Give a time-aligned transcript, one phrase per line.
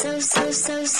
[0.00, 0.99] so, so, so, so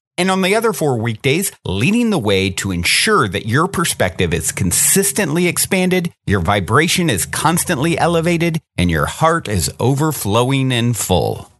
[0.17, 4.51] and on the other four weekdays, leading the way to ensure that your perspective is
[4.51, 11.51] consistently expanded, your vibration is constantly elevated, and your heart is overflowing and full.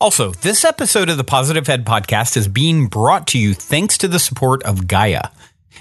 [0.00, 4.06] Also, this episode of the Positive Head podcast is being brought to you thanks to
[4.06, 5.22] the support of Gaia.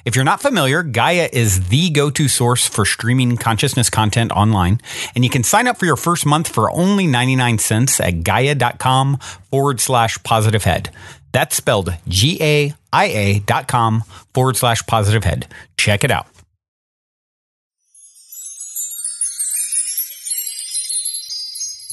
[0.05, 4.79] If you're not familiar, Gaia is the go to source for streaming consciousness content online,
[5.13, 9.17] and you can sign up for your first month for only 99 cents at gaia.com
[9.51, 10.89] forward slash positive head.
[11.31, 15.47] That's spelled G A I A dot com forward slash positive head.
[15.78, 16.28] Check it out.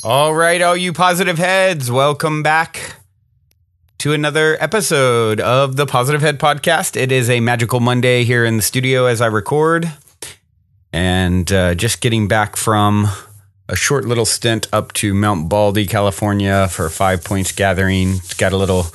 [0.03, 2.97] All right, all you positive heads, welcome back
[3.97, 6.95] to another episode of the Positive Head Podcast.
[6.95, 9.91] It is a magical Monday here in the studio as I record,
[10.93, 13.09] and uh, just getting back from
[13.69, 18.20] a short little stint up to Mount Baldy, California for Five Points Gathering.
[18.36, 18.86] Got a little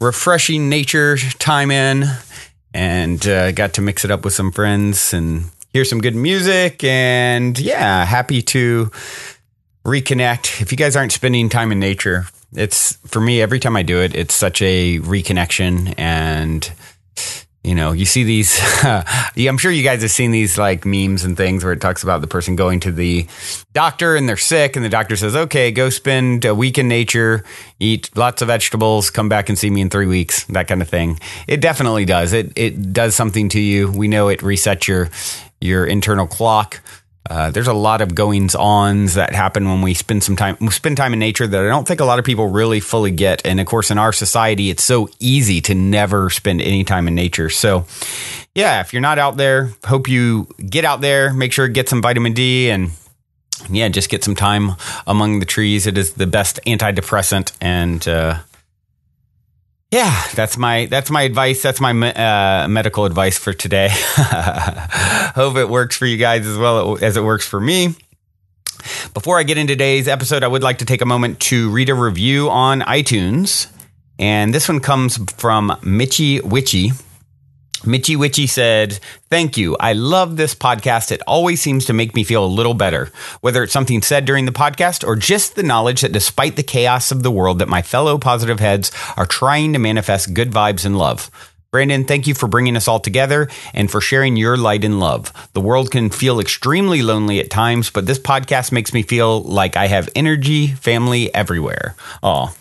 [0.00, 2.04] refreshing nature time in,
[2.74, 6.84] and uh, got to mix it up with some friends and hear some good music.
[6.84, 8.90] And yeah, happy to
[9.84, 10.60] reconnect.
[10.60, 14.00] If you guys aren't spending time in nature, it's for me every time I do
[14.00, 16.70] it, it's such a reconnection and
[17.68, 21.36] you know, you see these I'm sure you guys have seen these like memes and
[21.36, 23.26] things where it talks about the person going to the
[23.74, 27.44] doctor and they're sick and the doctor says, "Okay, go spend a week in nature,
[27.78, 30.88] eat lots of vegetables, come back and see me in 3 weeks." That kind of
[30.88, 31.20] thing.
[31.46, 32.32] It definitely does.
[32.32, 33.92] It it does something to you.
[33.92, 35.10] We know it resets your
[35.60, 36.80] your internal clock.
[37.28, 40.70] Uh, there's a lot of goings ons that happen when we spend some time we
[40.70, 43.44] spend time in nature that I don't think a lot of people really fully get.
[43.44, 47.14] And of course, in our society, it's so easy to never spend any time in
[47.14, 47.50] nature.
[47.50, 47.86] So,
[48.54, 51.32] yeah, if you're not out there, hope you get out there.
[51.34, 52.90] Make sure to get some vitamin D and
[53.68, 54.72] yeah, just get some time
[55.06, 55.86] among the trees.
[55.86, 58.06] It is the best antidepressant and.
[58.06, 58.38] Uh,
[59.90, 61.62] yeah, that's my that's my advice.
[61.62, 63.88] That's my uh, medical advice for today.
[63.90, 67.94] Hope it works for you guys as well as it works for me.
[69.14, 71.88] Before I get into today's episode, I would like to take a moment to read
[71.88, 73.66] a review on iTunes,
[74.18, 76.92] and this one comes from Mitchy Witchy.
[77.86, 78.98] Mitchy Witchy said,
[79.30, 79.76] Thank you.
[79.78, 81.12] I love this podcast.
[81.12, 84.46] It always seems to make me feel a little better, whether it's something said during
[84.46, 87.82] the podcast or just the knowledge that despite the chaos of the world, that my
[87.82, 91.30] fellow positive heads are trying to manifest good vibes and love.
[91.70, 95.32] Brandon, thank you for bringing us all together and for sharing your light and love.
[95.52, 99.76] The world can feel extremely lonely at times, but this podcast makes me feel like
[99.76, 101.94] I have energy, family everywhere.
[102.22, 102.54] Oh,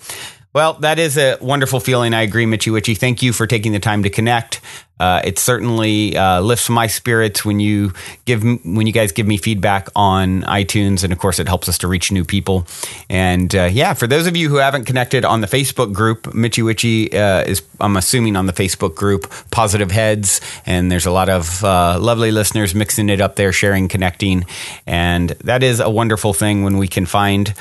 [0.53, 2.13] well, that is a wonderful feeling.
[2.13, 2.95] I agree, Mitchy Witchy.
[2.95, 4.59] Thank you for taking the time to connect.
[4.99, 7.93] Uh, it certainly uh, lifts my spirits when you
[8.25, 11.77] give when you guys give me feedback on iTunes, and of course, it helps us
[11.79, 12.65] to reach new people.
[13.09, 16.61] And uh, yeah, for those of you who haven't connected on the Facebook group, Mitchy
[16.61, 21.29] Witchy uh, is I'm assuming on the Facebook group Positive Heads, and there's a lot
[21.29, 24.45] of uh, lovely listeners mixing it up there, sharing, connecting,
[24.85, 27.53] and that is a wonderful thing when we can find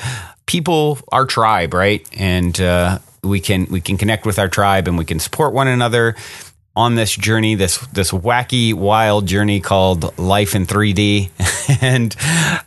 [0.47, 2.07] people, our tribe, right?
[2.17, 5.67] And uh, we can we can connect with our tribe and we can support one
[5.67, 6.15] another
[6.77, 11.31] on this journey, this this wacky, wild journey called life in 3D.
[11.81, 12.15] and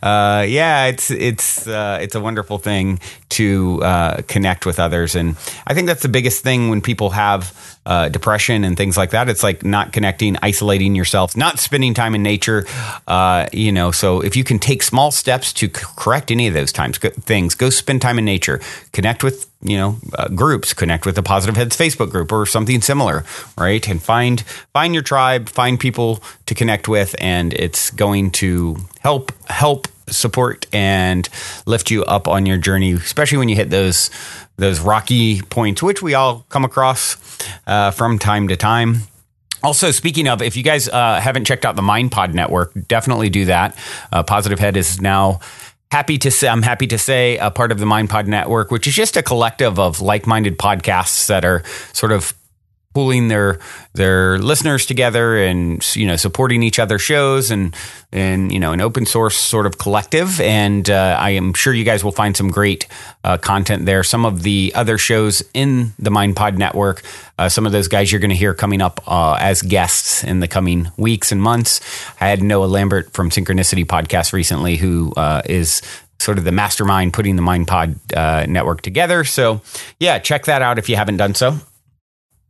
[0.03, 2.99] uh, yeah, it's it's uh, it's a wonderful thing
[3.29, 7.79] to uh, connect with others, and I think that's the biggest thing when people have
[7.85, 9.27] uh, depression and things like that.
[9.27, 12.65] It's like not connecting, isolating yourself, not spending time in nature.
[13.07, 16.71] Uh, you know, so if you can take small steps to correct any of those
[16.71, 18.61] times things, go spend time in nature,
[18.91, 22.81] connect with you know uh, groups, connect with the Positive Heads Facebook group or something
[22.81, 23.23] similar,
[23.57, 23.87] right?
[23.87, 24.41] And find
[24.73, 30.67] find your tribe, find people to connect with, and it's going to help help support
[30.73, 31.27] and
[31.65, 34.09] lift you up on your journey, especially when you hit those
[34.61, 37.17] those rocky points, which we all come across
[37.67, 39.01] uh, from time to time.
[39.63, 43.45] Also, speaking of, if you guys uh, haven't checked out the MindPod network, definitely do
[43.45, 43.77] that.
[44.11, 45.39] Uh, Positive Head is now
[45.91, 48.95] happy to say, I'm happy to say, a part of the MindPod network, which is
[48.95, 52.33] just a collective of like minded podcasts that are sort of
[52.93, 53.59] pooling their
[53.93, 57.75] their listeners together and you know supporting each other shows and
[58.11, 61.83] and you know an open source sort of collective and uh, I am sure you
[61.83, 62.87] guys will find some great
[63.23, 64.03] uh, content there.
[64.03, 67.03] Some of the other shows in the MindPod network,
[67.37, 70.39] uh, some of those guys you're going to hear coming up uh, as guests in
[70.39, 71.79] the coming weeks and months.
[72.19, 75.81] I had Noah Lampert from Synchronicity Podcast recently, who uh, is
[76.19, 79.23] sort of the mastermind putting the MindPod uh, network together.
[79.23, 79.61] So
[79.99, 81.57] yeah, check that out if you haven't done so.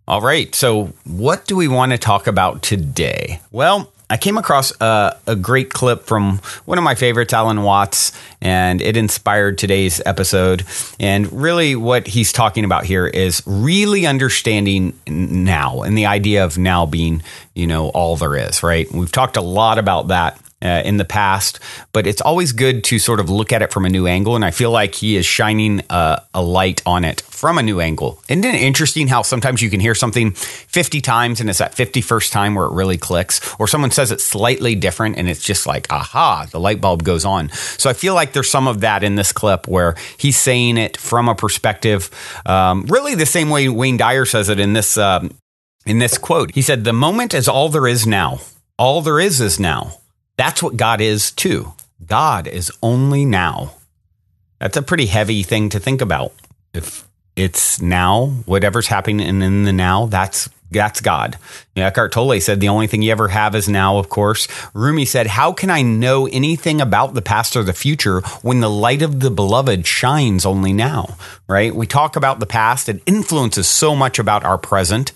[0.08, 0.54] All right.
[0.56, 3.40] So, what do we want to talk about today?
[3.52, 8.12] Well, I came across a, a, great clip from one of my favorites, Alan Watts,
[8.42, 10.66] and it inspired today's episode.
[11.00, 16.58] And really, what he's talking about here is really understanding now and the idea of
[16.58, 17.24] now being,
[17.56, 18.92] you know, all there is, right?
[18.92, 21.60] We've talked a lot about that uh, in the past,
[21.92, 24.36] but it's always good to sort of look at it from a new angle.
[24.36, 27.80] And I feel like he is shining a, a light on it from a new
[27.80, 28.22] angle.
[28.30, 32.32] Isn't it interesting how sometimes you can hear something 50 times and it's that 51st
[32.32, 35.92] time where it really clicks, or someone says it's slightly different and it's just like,
[35.92, 37.50] aha, the light bulb goes on.
[37.50, 40.98] So I feel like there's some of that in this clip where he's saying it
[40.98, 42.10] from a perspective,
[42.46, 44.98] um, really the same way Wayne Dyer says it in this.
[44.98, 45.32] Um,
[45.86, 48.40] in this quote, he said, The moment is all there is now.
[48.78, 49.98] All there is is now.
[50.38, 51.74] That's what God is too.
[52.06, 53.74] God is only now.
[54.60, 56.34] That's a pretty heavy thing to think about.
[56.74, 61.38] If it's now, whatever's happening in the now, that's that's God.
[61.76, 64.48] You know, Eckhart Tolle said the only thing you ever have is now, of course.
[64.74, 68.70] Rumi said, How can I know anything about the past or the future when the
[68.70, 71.18] light of the beloved shines only now?
[71.48, 71.76] Right?
[71.76, 75.12] We talk about the past, it influences so much about our present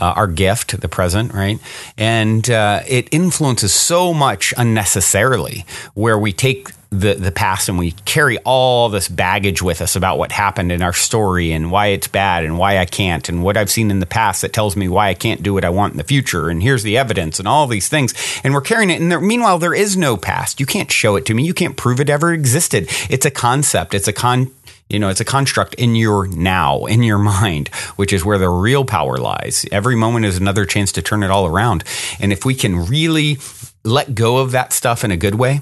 [0.00, 1.58] uh, our gift, the present, right?
[1.96, 5.64] And uh, it influences so much unnecessarily
[5.94, 10.18] where we take the, the past and we carry all this baggage with us about
[10.18, 13.56] what happened in our story and why it's bad and why I can't and what
[13.56, 15.92] I've seen in the past that tells me why I can't do what I want
[15.92, 16.48] in the future.
[16.48, 18.12] And here's the evidence and all these things.
[18.42, 19.00] And we're carrying it.
[19.00, 20.58] And there, meanwhile, there is no past.
[20.58, 21.44] You can't show it to me.
[21.44, 22.88] You can't prove it ever existed.
[23.08, 23.94] It's a concept.
[23.94, 24.50] It's a con
[24.90, 28.48] you know, it's a construct in your now, in your mind, which is where the
[28.48, 29.64] real power lies.
[29.70, 31.84] Every moment is another chance to turn it all around.
[32.18, 33.38] And if we can really
[33.84, 35.60] let go of that stuff in a good way,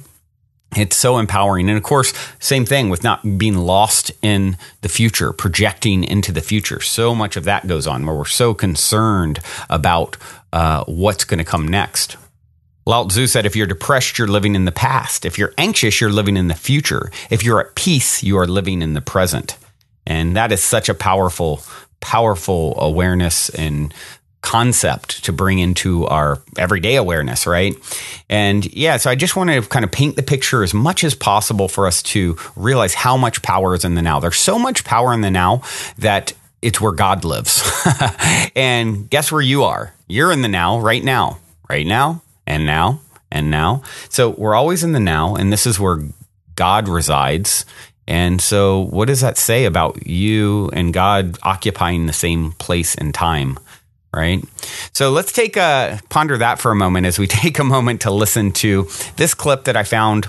[0.77, 1.69] it's so empowering.
[1.69, 6.43] And of course, same thing with not being lost in the future, projecting into the
[6.43, 6.81] future.
[6.81, 9.41] So much of that goes on where we're so concerned
[9.71, 10.17] about
[10.53, 12.17] uh, what's going to come next.
[12.89, 15.27] Lao Tzu said, if you're depressed, you're living in the past.
[15.27, 17.13] If you're anxious, you're living in the future.
[17.29, 19.59] If you're at peace, you are living in the present.
[20.07, 21.63] And that is such a powerful,
[22.01, 23.93] powerful awareness and
[24.41, 27.75] concept to bring into our everyday awareness, right?
[28.31, 31.15] And yeah, so I just want to kind of paint the picture as much as
[31.15, 34.19] possible for us to realize how much power is in the now.
[34.19, 35.61] There's so much power in the now
[35.99, 36.33] that
[36.63, 37.63] it's where God lives.
[38.57, 39.93] and guess where you are?
[40.07, 41.39] You're in the now right now.
[41.69, 43.01] Right now, and now
[43.31, 43.83] and now.
[44.09, 46.01] So we're always in the now, and this is where
[46.57, 47.65] God resides.
[48.09, 53.15] And so, what does that say about you and God occupying the same place and
[53.15, 53.59] time?
[54.15, 54.43] Right.
[54.95, 58.11] So let's take a ponder that for a moment as we take a moment to
[58.11, 60.29] listen to this clip that I found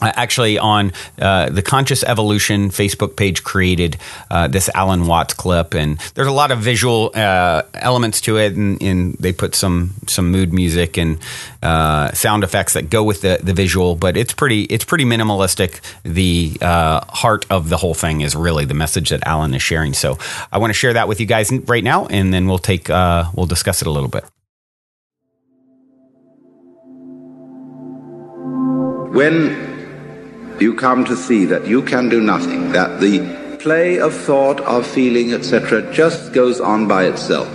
[0.00, 3.96] uh, actually on uh, the conscious evolution facebook page created
[4.30, 8.54] uh, this alan watts clip and there's a lot of visual uh, elements to it
[8.54, 11.18] and, and, they put some some mood music and
[11.62, 15.80] uh, sound effects that go with the, the visual but it's pretty it's pretty minimalistic.
[16.04, 20.18] The heart of the whole thing is really the message that alan is sharing so
[20.52, 23.46] i want to share that with you guys right now and then we'll take we'll
[23.46, 24.24] discuss it a little bit.
[29.12, 29.69] When
[30.60, 34.86] you come to see that you can do nothing, that the play of thought, of
[34.86, 37.48] feeling, etc., just goes on by itself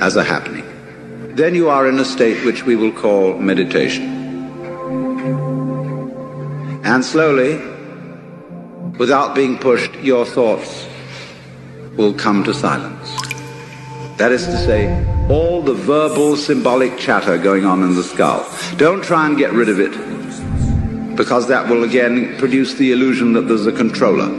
[0.00, 0.64] as a happening.
[1.34, 4.04] Then you are in a state which we will call meditation.
[6.84, 7.56] And slowly,
[8.98, 10.86] without being pushed, your thoughts
[11.96, 13.10] will come to silence.
[14.18, 14.88] That is to say,
[15.30, 18.46] all the verbal symbolic chatter going on in the skull.
[18.76, 19.92] Don't try and get rid of it,
[21.20, 24.30] because that will again produce the illusion that there's a controller.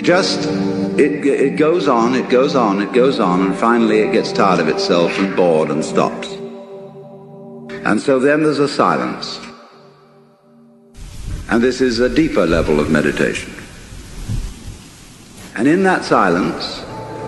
[0.00, 0.48] Just,
[1.00, 4.60] it, it goes on, it goes on, it goes on, and finally it gets tired
[4.60, 6.28] of itself and bored and stops.
[7.84, 9.40] And so then there's a silence.
[11.50, 13.52] And this is a deeper level of meditation.
[15.56, 16.84] And in that silence,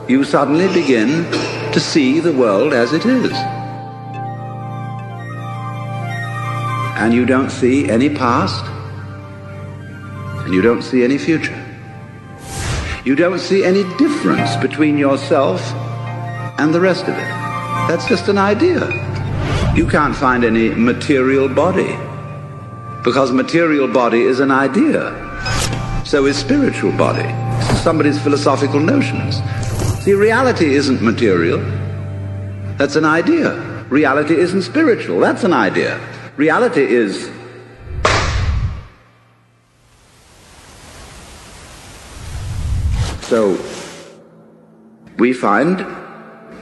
[0.09, 1.29] you suddenly begin
[1.73, 3.33] to see the world as it is.
[7.03, 8.65] And you don't see any past,
[10.45, 11.59] and you don't see any future.
[13.05, 15.61] You don't see any difference between yourself
[16.61, 17.33] and the rest of it.
[17.89, 18.87] That's just an idea.
[19.75, 21.99] You can't find any material body
[23.03, 25.11] because material body is an idea.
[26.05, 27.29] So is spiritual body.
[27.83, 29.43] Somebody's philosophical notions.
[30.05, 31.59] See, reality isn't material.
[32.79, 33.59] That's an idea.
[33.91, 35.19] Reality isn't spiritual.
[35.19, 35.99] That's an idea.
[36.43, 37.31] Reality is
[43.23, 43.57] So
[45.19, 45.87] we find,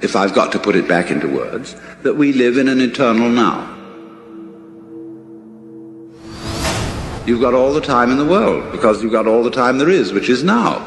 [0.03, 3.31] if I've got to put it back into words, that we live in an eternal
[3.31, 3.59] now.
[7.27, 9.89] You've got all the time in the world because you've got all the time there
[9.89, 10.87] is, which is now.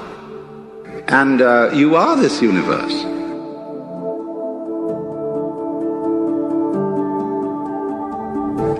[1.07, 3.12] And uh, you are this universe.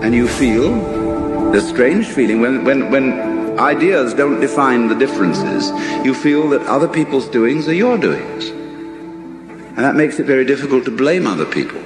[0.04, 5.70] And you feel the strange feeling when, when, when ideas don't define the differences,
[6.06, 8.50] you feel that other people's doings are your doings.
[8.50, 11.82] And that makes it very difficult to blame other people.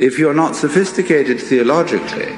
[0.00, 2.34] If you're not sophisticated theologically,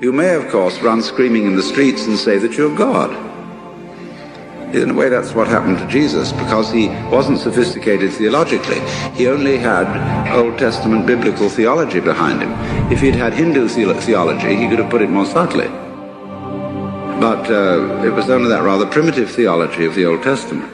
[0.00, 3.35] you may, of course, run screaming in the streets and say that you're God.
[4.76, 8.78] In a way, that's what happened to Jesus because he wasn't sophisticated theologically.
[9.14, 9.86] He only had
[10.36, 12.52] Old Testament biblical theology behind him.
[12.92, 15.68] If he'd had Hindu theology, he could have put it more subtly.
[17.18, 20.70] But uh, it was only that rather primitive theology of the Old Testament.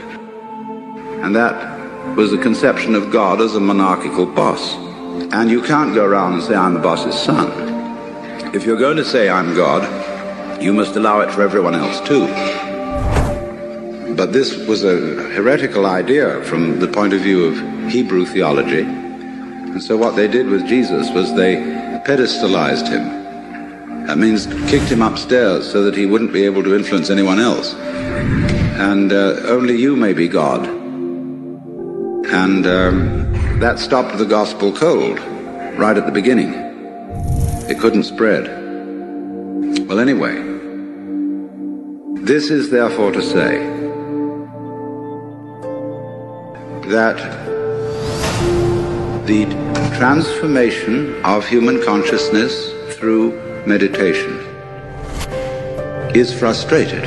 [1.23, 4.75] And that was the conception of God as a monarchical boss.
[5.33, 7.47] And you can't go around and say, I'm the boss's son.
[8.53, 12.27] If you're going to say I'm God, you must allow it for everyone else too.
[14.16, 14.97] But this was a
[15.33, 18.83] heretical idea from the point of view of Hebrew theology.
[18.83, 21.57] And so what they did with Jesus was they
[22.04, 24.07] pedestalized him.
[24.07, 27.75] That means kicked him upstairs so that he wouldn't be able to influence anyone else.
[27.75, 30.66] And uh, only you may be God.
[30.66, 35.21] And um, that stopped the gospel cold
[35.78, 36.52] right at the beginning.
[37.71, 38.61] It couldn't spread.
[39.88, 40.35] Well, anyway,
[42.25, 43.72] this is therefore to say
[46.89, 47.17] that
[49.27, 49.45] the
[49.97, 53.33] transformation of human consciousness through
[53.67, 54.39] meditation
[56.15, 57.05] is frustrated.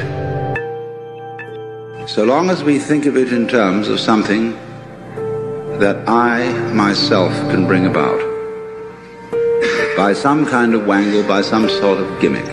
[2.07, 4.53] So long as we think of it in terms of something
[5.79, 8.19] that I myself can bring about
[9.97, 12.45] by some kind of wangle, by some sort of gimmick.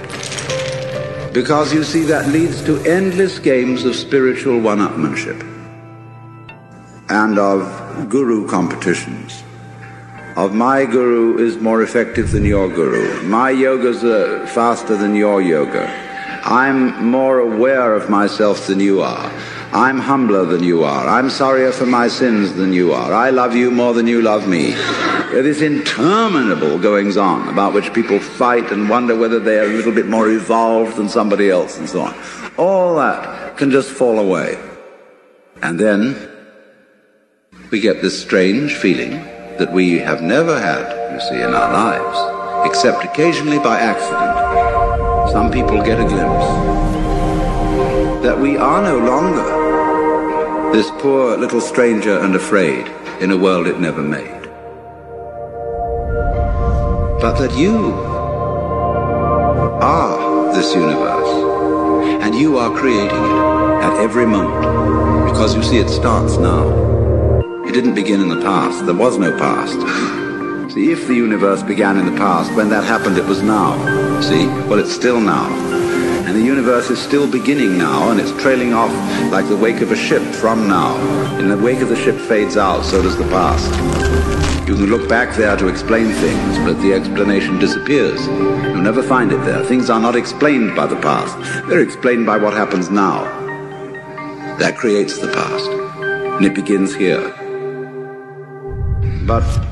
[1.32, 5.51] Because you see, that leads to endless games of spiritual one upmanship
[7.12, 9.42] and of guru competitions.
[10.34, 13.22] Of my guru is more effective than your guru.
[13.24, 15.86] My yoga's uh, faster than your yoga.
[16.42, 19.30] I'm more aware of myself than you are.
[19.74, 21.06] I'm humbler than you are.
[21.06, 23.12] I'm sorrier for my sins than you are.
[23.12, 24.72] I love you more than you love me.
[25.32, 30.06] This interminable goings on about which people fight and wonder whether they're a little bit
[30.06, 32.14] more evolved than somebody else and so on.
[32.56, 34.58] All that can just fall away.
[35.62, 36.31] And then
[37.72, 39.12] we get this strange feeling
[39.56, 45.32] that we have never had, you see, in our lives, except occasionally by accident.
[45.32, 46.44] Some people get a glimpse
[48.22, 52.86] that we are no longer this poor little stranger and afraid
[53.22, 54.42] in a world it never made.
[57.22, 57.94] But that you
[59.80, 65.88] are this universe, and you are creating it at every moment, because you see it
[65.88, 67.01] starts now.
[67.66, 68.84] It didn't begin in the past.
[68.84, 69.78] There was no past.
[70.72, 73.76] See, if the universe began in the past, when that happened, it was now.
[74.20, 74.46] See?
[74.68, 75.48] Well, it's still now.
[76.26, 78.92] And the universe is still beginning now, and it's trailing off
[79.30, 80.96] like the wake of a ship from now.
[81.38, 83.70] In the wake of the ship fades out, so does the past.
[84.68, 88.26] You can look back there to explain things, but the explanation disappears.
[88.26, 89.64] You'll never find it there.
[89.64, 91.36] Things are not explained by the past.
[91.68, 93.24] They're explained by what happens now.
[94.58, 95.68] That creates the past.
[96.36, 97.41] And it begins here.
[99.32, 99.64] But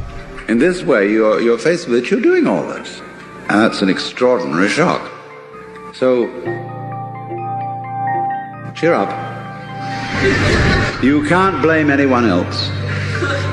[0.49, 3.03] in this way, you're, you're faced with it, you're doing all this.
[3.51, 5.03] And that's an extraordinary shock.
[5.93, 6.29] So,
[8.75, 9.11] cheer up.
[11.05, 12.69] You can't blame anyone else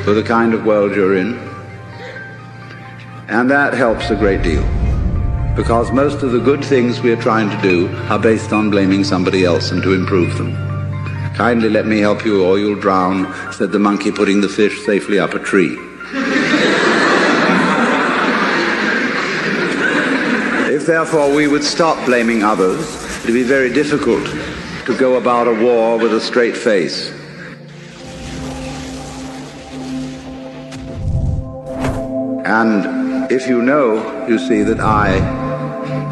[0.05, 1.37] for the kind of world you're in.
[3.27, 4.63] And that helps a great deal.
[5.57, 9.43] Because most of the good things we're trying to do are based on blaming somebody
[9.43, 10.55] else and to improve them.
[11.35, 15.19] Kindly let me help you or you'll drown, said the monkey putting the fish safely
[15.19, 15.77] up a tree.
[20.87, 22.79] Therefore we would stop blaming others,
[23.19, 24.25] it would be very difficult
[24.85, 27.11] to go about a war with a straight face.
[32.47, 35.17] And if you know, you see, that I,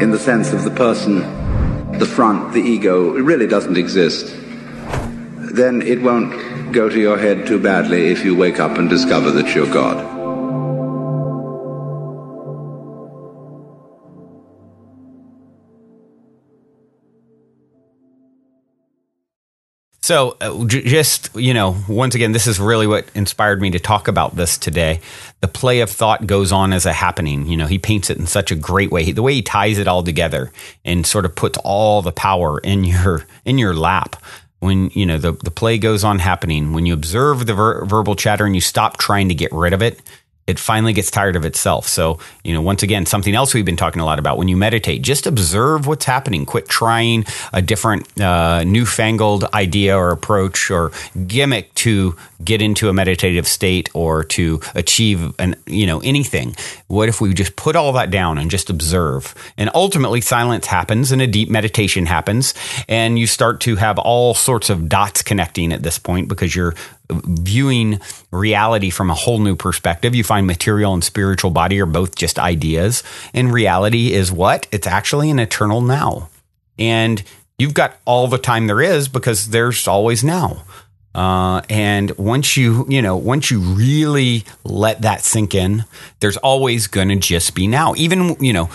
[0.02, 1.20] in the sense of the person,
[1.98, 4.36] the front, the ego, it really doesn't exist,
[5.54, 9.30] then it won't go to your head too badly if you wake up and discover
[9.30, 10.15] that you're God.
[20.06, 23.80] So, uh, j- just, you know, once again, this is really what inspired me to
[23.80, 25.00] talk about this today.
[25.40, 27.48] The play of thought goes on as a happening.
[27.48, 29.10] You know, he paints it in such a great way.
[29.10, 30.52] The way he ties it all together
[30.84, 34.14] and sort of puts all the power in your in your lap.
[34.60, 38.14] When, you know, the, the play goes on happening, when you observe the ver- verbal
[38.14, 40.00] chatter and you stop trying to get rid of it,
[40.46, 41.88] it finally gets tired of itself.
[41.88, 44.56] So, you know, once again, something else we've been talking a lot about when you
[44.56, 46.46] meditate, just observe what's happening.
[46.46, 50.92] Quit trying a different, uh, newfangled idea or approach or
[51.26, 56.54] gimmick to get into a meditative state or to achieve an, you know, anything.
[56.86, 59.34] What if we just put all that down and just observe?
[59.56, 62.54] And ultimately, silence happens and a deep meditation happens.
[62.88, 66.74] And you start to have all sorts of dots connecting at this point because you're
[67.10, 70.14] viewing reality from a whole new perspective.
[70.14, 73.02] You find material and spiritual body are both just ideas.
[73.34, 74.66] And reality is what?
[74.72, 76.28] It's actually an eternal now.
[76.78, 77.22] And
[77.58, 80.62] you've got all the time there is because there's always now.
[81.16, 85.82] Uh, and once you, you know, once you really let that sink in,
[86.20, 87.94] there's always going to just be now.
[87.96, 88.68] Even, you know,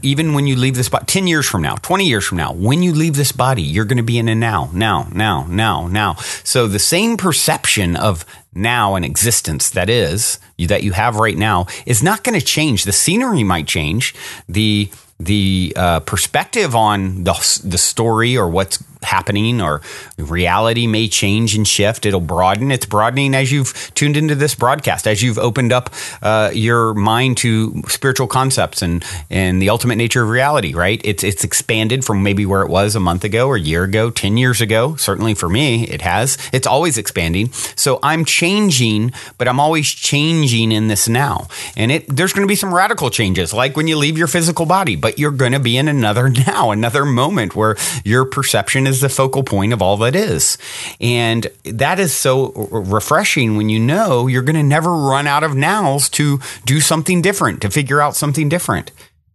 [0.00, 2.82] even when you leave this body, 10 years from now, 20 years from now, when
[2.82, 6.14] you leave this body, you're going to be in a now, now, now, now, now.
[6.44, 8.24] So the same perception of
[8.54, 12.84] now and existence that is, that you have right now is not going to change.
[12.84, 14.14] The scenery might change.
[14.48, 19.80] The, the uh, perspective on the, the story or what's happening or
[20.18, 22.06] reality may change and shift.
[22.06, 22.70] It'll broaden.
[22.70, 25.90] It's broadening as you've tuned into this broadcast, as you've opened up
[26.22, 30.74] uh, your mind to spiritual concepts and and the ultimate nature of reality.
[30.74, 31.00] Right?
[31.04, 34.10] It's it's expanded from maybe where it was a month ago or a year ago,
[34.10, 34.96] ten years ago.
[34.96, 36.38] Certainly for me, it has.
[36.52, 37.52] It's always expanding.
[37.76, 41.48] So I'm changing, but I'm always changing in this now.
[41.76, 44.66] And it there's going to be some radical changes, like when you leave your physical
[44.66, 48.91] body, but you're going to be in another now, another moment where your perception is
[49.00, 50.58] the focal point of all that is.
[51.00, 55.54] And that is so refreshing when you know you're going to never run out of
[55.54, 58.90] nows to do something different, to figure out something different.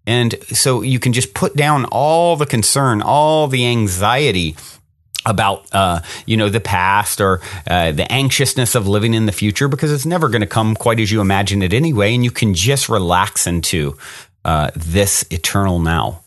[0.05, 4.55] And so you can just put down all the concern, all the anxiety
[5.25, 9.67] about uh, you know the past or uh, the anxiousness of living in the future
[9.67, 12.53] because it's never going to come quite as you imagine it anyway, and you can
[12.53, 13.97] just relax into
[14.45, 16.23] uh, this eternal now.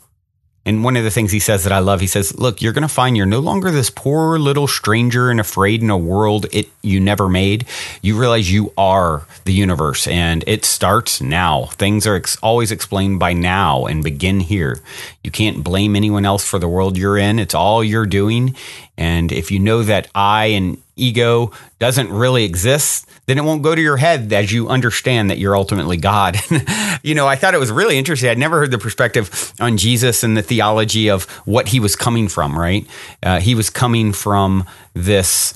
[0.66, 2.82] And one of the things he says that I love, he says, "Look, you're going
[2.82, 6.68] to find you're no longer this poor little stranger and afraid in a world it
[6.82, 7.66] you never made.
[8.02, 11.66] You realize you are the universe, and it starts now.
[11.66, 14.80] Things are ex- always explained by now and begin here.
[15.24, 17.38] You can't blame anyone else for the world you're in.
[17.38, 18.54] It's all you're doing.
[18.96, 23.74] And if you know that I and ego doesn't really exist, then it won't go
[23.74, 26.36] to your head as you understand that you're ultimately God.
[27.02, 28.28] you know, I thought it was really interesting.
[28.28, 32.28] I'd never heard the perspective on Jesus and the theology of what he was coming
[32.28, 32.86] from, right?
[33.22, 35.54] Uh, he was coming from this.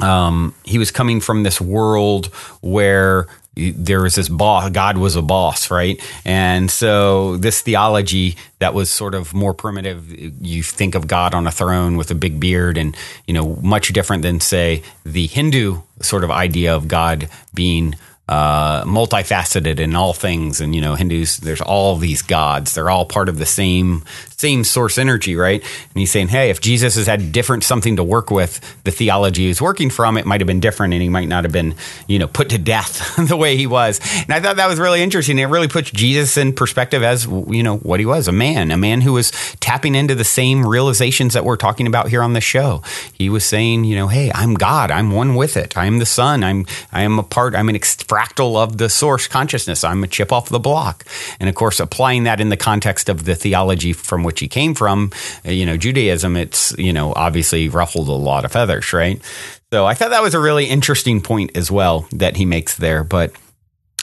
[0.00, 2.26] Um, he was coming from this world
[2.60, 6.02] where there was this boss god was a boss right?
[6.24, 10.10] And so this theology that was sort of more primitive
[10.44, 13.92] you think of god on a throne with a big beard and you know much
[13.92, 17.94] different than say the hindu sort of idea of god being
[18.28, 20.60] uh, multifaceted in all things.
[20.60, 22.74] And you know hindus there's all these gods.
[22.74, 24.04] They're all part of the same
[24.36, 25.62] same source energy, right?
[25.62, 29.46] And he's saying, hey, if Jesus has had different something to work with, the theology
[29.46, 31.74] he's working from, it might have been different and he might not have been,
[32.06, 34.00] you know, put to death the way he was.
[34.22, 35.38] And I thought that was really interesting.
[35.38, 38.76] It really puts Jesus in perspective as, you know, what he was a man, a
[38.76, 42.40] man who was tapping into the same realizations that we're talking about here on the
[42.40, 42.82] show.
[43.12, 45.76] He was saying, you know, hey, I'm God, I'm one with it.
[45.76, 46.44] I am the Son.
[46.44, 49.84] I'm, I am a part, I'm an fractal of the source consciousness.
[49.84, 51.04] I'm a chip off the block.
[51.40, 54.74] And of course, applying that in the context of the theology from which he came
[54.74, 55.10] from,
[55.46, 59.20] uh, you know, Judaism, it's, you know, obviously ruffled a lot of feathers, right?
[59.72, 63.02] So I thought that was a really interesting point as well that he makes there.
[63.02, 63.32] But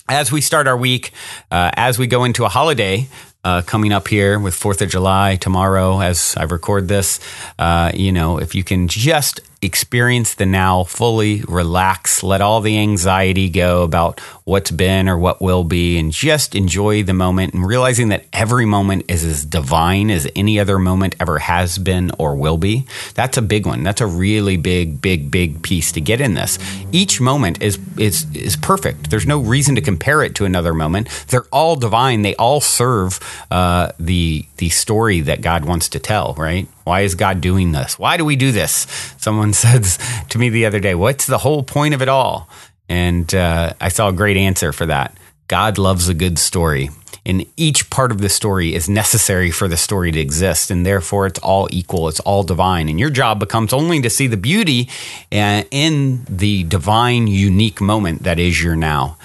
[0.09, 1.11] as we start our week,
[1.51, 3.07] uh, as we go into a holiday,
[3.43, 7.19] uh, coming up here with Fourth of July tomorrow, as I record this,
[7.59, 12.77] uh, you know, if you can just experience the now fully, relax, let all the
[12.77, 17.65] anxiety go about what's been or what will be, and just enjoy the moment and
[17.65, 22.35] realizing that every moment is as divine as any other moment ever has been or
[22.35, 22.85] will be.
[23.13, 23.83] That's a big one.
[23.83, 26.59] That's a really big, big, big piece to get in this.
[26.91, 29.09] Each moment is is is perfect.
[29.09, 31.09] There's no reason to compare it to another moment.
[31.29, 32.21] They're all divine.
[32.21, 36.33] They all serve uh, the the story that God wants to tell.
[36.37, 36.67] Right?
[36.83, 37.97] Why is God doing this?
[37.97, 38.87] Why do we do this?
[39.17, 39.97] Someone says
[40.29, 42.49] to me the other day, What's the whole point of it all?
[42.89, 45.17] And uh, I saw a great answer for that.
[45.47, 46.89] God loves a good story.
[47.25, 50.69] And each part of the story is necessary for the story to exist.
[50.69, 52.89] And therefore, it's all equal, it's all divine.
[52.89, 54.89] And your job becomes only to see the beauty
[55.31, 59.17] uh, in the divine, unique moment that is your now.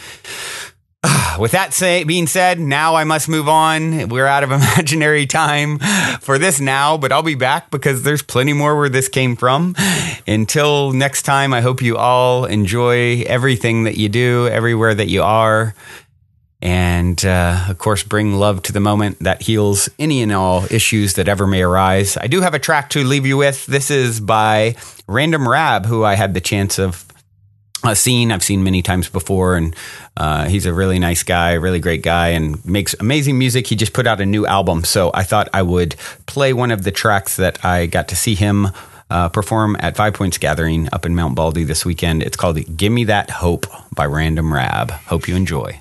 [1.38, 4.08] With that say, being said, now I must move on.
[4.08, 5.78] We're out of imaginary time
[6.20, 9.74] for this now, but I'll be back because there's plenty more where this came from.
[10.26, 15.22] Until next time, I hope you all enjoy everything that you do, everywhere that you
[15.22, 15.74] are.
[16.60, 21.14] And uh, of course, bring love to the moment that heals any and all issues
[21.14, 22.16] that ever may arise.
[22.16, 23.64] I do have a track to leave you with.
[23.66, 24.74] This is by
[25.06, 27.07] Random Rab, who I had the chance of
[27.88, 28.32] uh, seen.
[28.32, 29.74] I've seen many times before, and
[30.16, 33.66] uh, he's a really nice guy, really great guy, and makes amazing music.
[33.66, 35.96] He just put out a new album, so I thought I would
[36.26, 38.68] play one of the tracks that I got to see him
[39.10, 42.22] uh, perform at Five Points Gathering up in Mount Baldy this weekend.
[42.22, 44.90] It's called "Give Me That Hope" by Random Rab.
[44.90, 45.80] Hope you enjoy.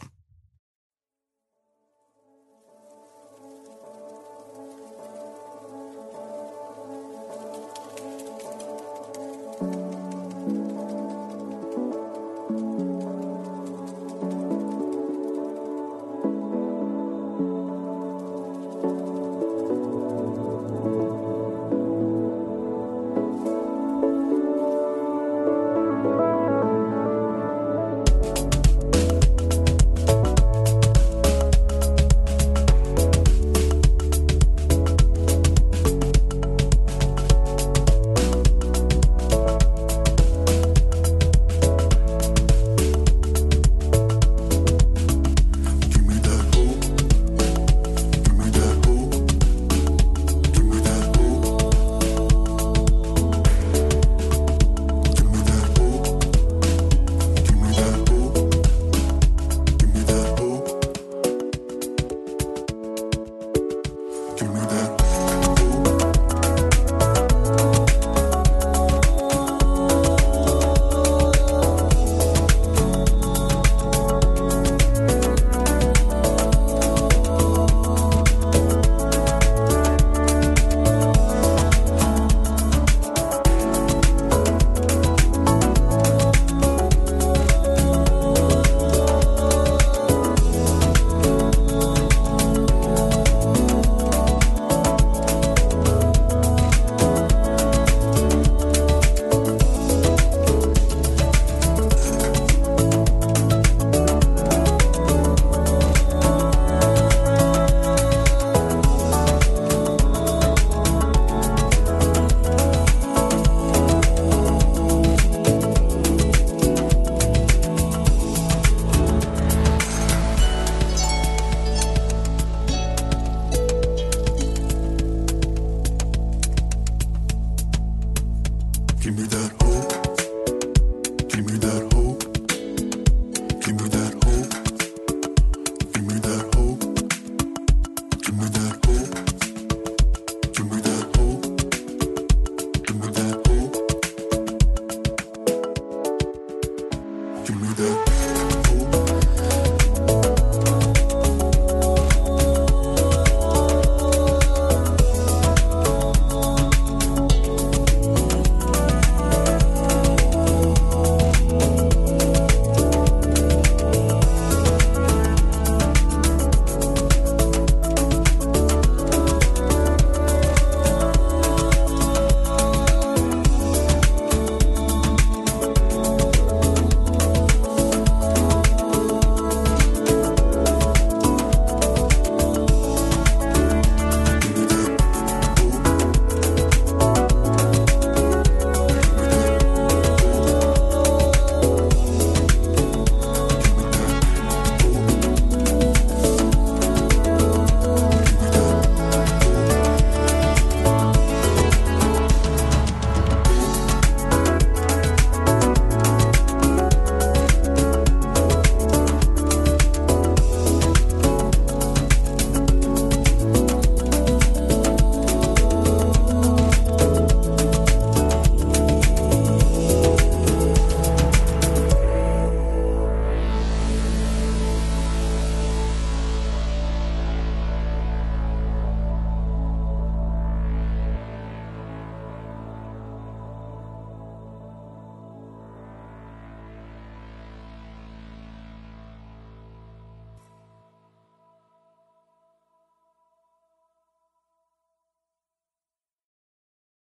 [147.73, 148.40] The.